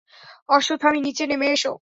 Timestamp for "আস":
1.51-1.63